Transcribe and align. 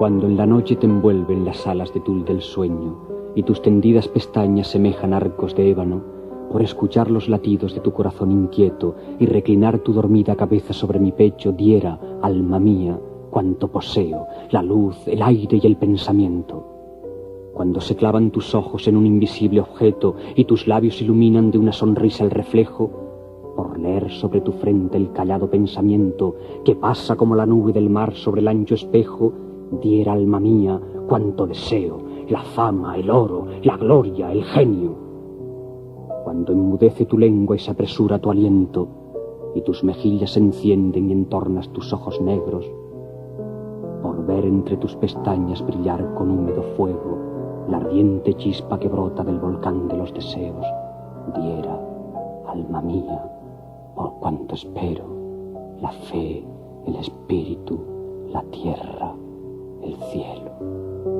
Cuando 0.00 0.26
en 0.26 0.38
la 0.38 0.46
noche 0.46 0.76
te 0.76 0.86
envuelven 0.86 1.44
las 1.44 1.66
alas 1.66 1.92
de 1.92 2.00
tul 2.00 2.24
del 2.24 2.40
sueño 2.40 2.96
y 3.34 3.42
tus 3.42 3.60
tendidas 3.60 4.08
pestañas 4.08 4.68
semejan 4.68 5.12
arcos 5.12 5.54
de 5.54 5.68
ébano, 5.68 6.00
por 6.50 6.62
escuchar 6.62 7.10
los 7.10 7.28
latidos 7.28 7.74
de 7.74 7.80
tu 7.80 7.92
corazón 7.92 8.30
inquieto 8.30 8.94
y 9.18 9.26
reclinar 9.26 9.80
tu 9.80 9.92
dormida 9.92 10.36
cabeza 10.36 10.72
sobre 10.72 11.00
mi 11.00 11.12
pecho, 11.12 11.52
diera, 11.52 12.00
alma 12.22 12.58
mía, 12.58 12.98
cuanto 13.28 13.68
poseo, 13.68 14.26
la 14.50 14.62
luz, 14.62 14.96
el 15.06 15.20
aire 15.20 15.60
y 15.62 15.66
el 15.66 15.76
pensamiento. 15.76 16.64
Cuando 17.52 17.82
se 17.82 17.94
clavan 17.94 18.30
tus 18.30 18.54
ojos 18.54 18.88
en 18.88 18.96
un 18.96 19.04
invisible 19.04 19.60
objeto 19.60 20.16
y 20.34 20.46
tus 20.46 20.66
labios 20.66 21.02
iluminan 21.02 21.50
de 21.50 21.58
una 21.58 21.72
sonrisa 21.72 22.24
el 22.24 22.30
reflejo, 22.30 22.90
por 23.54 23.78
leer 23.78 24.10
sobre 24.10 24.40
tu 24.40 24.52
frente 24.52 24.96
el 24.96 25.12
callado 25.12 25.50
pensamiento 25.50 26.36
que 26.64 26.74
pasa 26.74 27.16
como 27.16 27.34
la 27.36 27.44
nube 27.44 27.74
del 27.74 27.90
mar 27.90 28.14
sobre 28.14 28.40
el 28.40 28.48
ancho 28.48 28.74
espejo, 28.74 29.49
diera 29.70 30.12
alma 30.12 30.40
mía 30.40 30.80
cuanto 31.08 31.46
deseo, 31.46 31.98
la 32.28 32.42
fama, 32.42 32.96
el 32.96 33.10
oro, 33.10 33.46
la 33.62 33.76
gloria, 33.76 34.32
el 34.32 34.44
genio. 34.44 34.94
Cuando 36.24 36.52
enmudece 36.52 37.06
tu 37.06 37.18
lengua 37.18 37.56
y 37.56 37.58
se 37.58 37.70
apresura 37.70 38.18
tu 38.18 38.30
aliento, 38.30 38.88
y 39.54 39.62
tus 39.62 39.82
mejillas 39.82 40.32
se 40.32 40.40
encienden 40.40 41.08
y 41.08 41.12
entornas 41.12 41.68
tus 41.70 41.92
ojos 41.92 42.20
negros, 42.20 42.70
por 44.02 44.24
ver 44.26 44.44
entre 44.44 44.76
tus 44.76 44.94
pestañas 44.96 45.64
brillar 45.66 46.14
con 46.14 46.30
húmedo 46.30 46.62
fuego 46.76 47.18
la 47.68 47.78
ardiente 47.78 48.34
chispa 48.34 48.78
que 48.78 48.88
brota 48.88 49.22
del 49.22 49.38
volcán 49.38 49.88
de 49.88 49.96
los 49.96 50.12
deseos, 50.12 50.66
diera, 51.34 51.78
alma 52.48 52.80
mía, 52.80 53.22
por 53.94 54.14
cuanto 54.14 54.54
espero, 54.54 55.04
la 55.80 55.90
fe, 55.90 56.44
el 56.86 56.96
espíritu, 56.96 57.78
la 58.32 58.42
tierra, 58.44 59.14
el 59.82 59.96
cielo. 60.10 61.19